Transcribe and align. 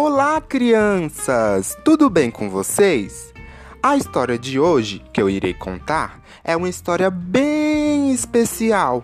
Olá, 0.00 0.40
crianças! 0.40 1.76
Tudo 1.84 2.08
bem 2.08 2.30
com 2.30 2.48
vocês? 2.48 3.34
A 3.82 3.96
história 3.96 4.38
de 4.38 4.56
hoje 4.60 5.02
que 5.12 5.20
eu 5.20 5.28
irei 5.28 5.52
contar 5.52 6.22
é 6.44 6.56
uma 6.56 6.68
história 6.68 7.10
bem 7.10 8.12
especial. 8.12 9.02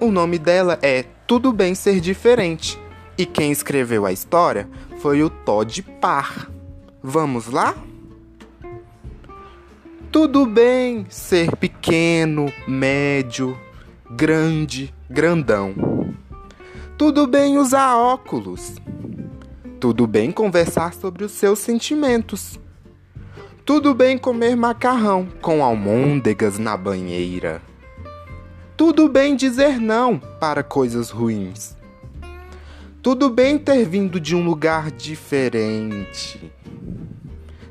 O 0.00 0.10
nome 0.10 0.36
dela 0.36 0.80
é 0.82 1.04
Tudo 1.28 1.52
Bem 1.52 1.76
Ser 1.76 2.00
Diferente 2.00 2.76
e 3.16 3.24
quem 3.24 3.52
escreveu 3.52 4.04
a 4.04 4.10
história 4.10 4.68
foi 4.98 5.22
o 5.22 5.30
Todd 5.30 5.80
Parr. 6.00 6.50
Vamos 7.00 7.46
lá? 7.46 7.76
Tudo 10.10 10.44
bem 10.44 11.06
ser 11.08 11.54
pequeno, 11.54 12.52
médio, 12.66 13.56
grande, 14.10 14.92
grandão. 15.08 15.72
Tudo 16.98 17.28
bem 17.28 17.58
usar 17.58 17.94
óculos. 17.94 18.74
Tudo 19.78 20.06
bem 20.06 20.32
conversar 20.32 20.94
sobre 20.94 21.22
os 21.22 21.32
seus 21.32 21.58
sentimentos. 21.58 22.58
Tudo 23.64 23.94
bem 23.94 24.16
comer 24.16 24.56
macarrão 24.56 25.28
com 25.42 25.62
almôndegas 25.62 26.58
na 26.58 26.76
banheira. 26.76 27.60
Tudo 28.74 29.06
bem 29.06 29.36
dizer 29.36 29.78
não 29.78 30.18
para 30.18 30.62
coisas 30.62 31.10
ruins. 31.10 31.76
Tudo 33.02 33.28
bem 33.28 33.58
ter 33.58 33.84
vindo 33.84 34.18
de 34.18 34.34
um 34.34 34.44
lugar 34.44 34.90
diferente. 34.90 36.50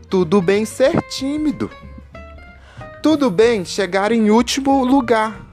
Tudo 0.08 0.42
bem 0.44 0.64
ser 0.64 1.02
tímido. 1.09 1.72
Tudo 3.02 3.31
bem 3.31 3.66
chegar 3.66 4.12
em 4.12 4.30
último 4.30 4.86
lugar. 4.86 5.44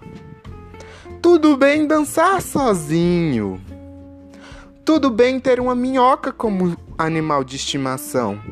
Tudo 1.22 1.56
bem 1.56 1.86
dançar 1.86 2.42
sozinho. 2.42 3.60
Tudo 4.84 5.10
bem 5.10 5.38
ter 5.38 5.60
uma 5.60 5.76
minhoca 5.76 6.32
como 6.32 6.76
animal 6.98 7.44
de 7.44 7.54
estimação. 7.54 8.42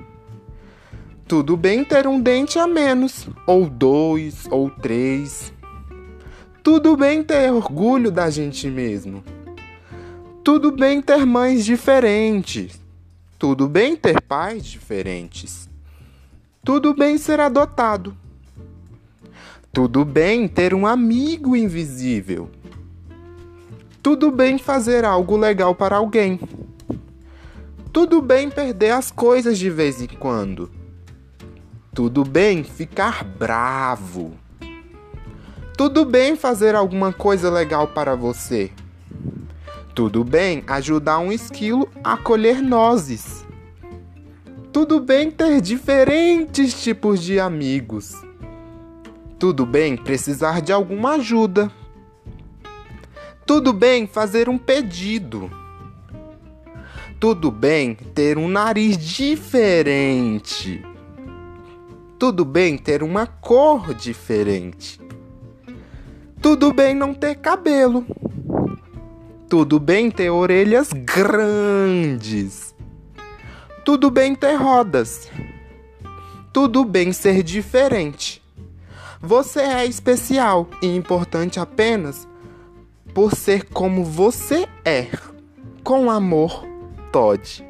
Tudo 1.27 1.57
bem 1.57 1.85
ter 1.85 2.07
um 2.07 2.21
dente 2.21 2.57
a 2.57 2.69
menos, 2.69 3.29
ou 3.47 3.69
dois, 3.69 4.47
ou 4.49 4.71
três. 4.71 5.53
Tudo 6.63 6.97
bem 6.97 7.25
ter 7.25 7.53
orgulho 7.53 8.13
da 8.13 8.31
gente 8.31 8.69
mesmo. 8.69 9.25
Tudo 10.45 10.71
bem 10.71 11.03
ter 11.03 11.27
mães 11.27 11.65
diferentes. 11.65 12.81
Tudo 13.37 13.69
bem 13.69 13.97
ter 13.97 14.21
pais 14.23 14.65
diferentes. 14.65 15.69
Tudo 16.65 16.95
bem 16.95 17.19
ser 17.19 17.41
adotado. 17.41 18.17
Tudo 19.73 20.05
bem 20.05 20.47
ter 20.47 20.75
um 20.75 20.87
amigo 20.87 21.57
invisível. 21.57 22.51
Tudo 24.03 24.31
bem 24.31 24.57
fazer 24.57 25.05
algo 25.05 25.37
legal 25.37 25.75
para 25.75 25.97
alguém. 25.97 26.41
Tudo 27.93 28.23
bem 28.23 28.49
perder 28.49 28.93
as 28.93 29.11
coisas 29.11 29.59
de 29.59 29.69
vez 29.69 30.01
em 30.01 30.07
quando. 30.07 30.71
Tudo 31.93 32.25
bem 32.25 32.65
ficar 32.65 33.23
bravo. 33.23 34.33
Tudo 35.77 36.07
bem 36.07 36.35
fazer 36.35 36.75
alguma 36.75 37.13
coisa 37.13 37.51
legal 37.51 37.89
para 37.89 38.15
você. 38.15 38.71
Tudo 39.95 40.25
bem 40.25 40.65
ajudar 40.67 41.19
um 41.19 41.31
esquilo 41.31 41.87
a 42.03 42.17
colher 42.17 42.63
nozes. 42.63 43.45
Tudo 44.73 44.99
bem 44.99 45.31
ter 45.31 45.61
diferentes 45.61 46.83
tipos 46.83 47.21
de 47.21 47.39
amigos. 47.39 48.15
Tudo 49.39 49.67
bem 49.67 49.95
precisar 49.95 50.63
de 50.63 50.73
alguma 50.73 51.17
ajuda. 51.17 51.71
Tudo 53.51 53.73
bem 53.73 54.07
fazer 54.07 54.49
um 54.49 54.57
pedido. 54.57 55.51
Tudo 57.19 57.51
bem 57.51 57.97
ter 57.97 58.39
um 58.39 58.47
nariz 58.47 58.97
diferente. 58.97 60.81
Tudo 62.17 62.45
bem 62.45 62.79
ter 62.79 63.03
uma 63.03 63.27
cor 63.27 63.93
diferente. 63.93 65.01
Tudo 66.41 66.73
bem 66.73 66.95
não 66.95 67.13
ter 67.13 67.39
cabelo. 67.39 68.07
Tudo 69.49 69.81
bem 69.81 70.13
ter 70.13 70.31
orelhas 70.31 70.93
grandes. 70.93 72.73
Tudo 73.85 74.13
bem 74.13 74.33
ter 74.37 74.55
rodas. 74.55 75.29
Tudo 76.53 76.85
bem 76.85 77.13
ser 77.13 77.43
diferente. 77.43 78.41
Você 79.21 79.59
é 79.59 79.85
especial 79.85 80.69
e 80.81 80.87
importante 80.87 81.59
apenas 81.59 82.30
por 83.15 83.35
ser 83.35 83.65
como 83.65 84.05
você 84.05 84.69
é. 84.85 85.07
Com 85.83 86.11
amor, 86.11 86.67
Todd. 87.13 87.65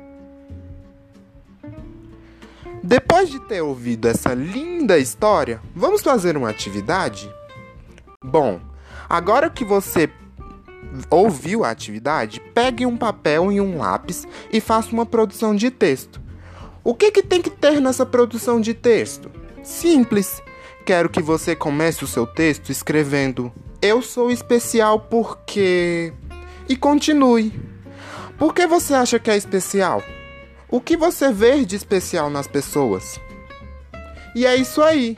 Depois 2.82 3.28
de 3.28 3.38
ter 3.40 3.60
ouvido 3.60 4.08
essa 4.08 4.32
linda 4.32 4.98
história, 4.98 5.60
vamos 5.74 6.02
fazer 6.02 6.36
uma 6.36 6.48
atividade? 6.48 7.30
Bom, 8.24 8.60
agora 9.08 9.50
que 9.50 9.64
você 9.64 10.10
ouviu 11.10 11.64
a 11.64 11.70
atividade, 11.70 12.40
pegue 12.54 12.86
um 12.86 12.96
papel 12.96 13.52
e 13.52 13.60
um 13.60 13.78
lápis 13.78 14.26
e 14.52 14.60
faça 14.60 14.92
uma 14.92 15.06
produção 15.06 15.54
de 15.54 15.70
texto. 15.70 16.20
O 16.82 16.94
que, 16.94 17.10
que 17.10 17.22
tem 17.22 17.42
que 17.42 17.50
ter 17.50 17.80
nessa 17.80 18.06
produção 18.06 18.60
de 18.60 18.72
texto? 18.72 19.30
Simples. 19.62 20.42
Quero 20.84 21.08
que 21.08 21.22
você 21.22 21.54
comece 21.54 22.04
o 22.04 22.08
seu 22.08 22.26
texto 22.26 22.70
escrevendo 22.70 23.52
eu 23.82 24.02
sou 24.02 24.30
especial 24.30 25.00
porque. 25.00 26.12
E 26.68 26.76
continue. 26.76 27.52
Por 28.38 28.54
que 28.54 28.66
você 28.66 28.94
acha 28.94 29.18
que 29.18 29.30
é 29.30 29.36
especial? 29.36 30.02
O 30.68 30.80
que 30.80 30.96
você 30.96 31.32
vê 31.32 31.64
de 31.64 31.76
especial 31.76 32.30
nas 32.30 32.46
pessoas? 32.46 33.18
E 34.34 34.44
é 34.46 34.54
isso 34.54 34.82
aí. 34.82 35.16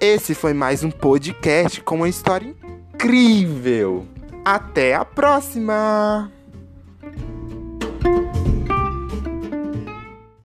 Esse 0.00 0.34
foi 0.34 0.54
mais 0.54 0.84
um 0.84 0.90
podcast 0.90 1.80
com 1.80 1.96
uma 1.96 2.08
história 2.08 2.54
incrível. 2.94 4.06
Até 4.44 4.94
a 4.94 5.04
próxima! 5.04 6.30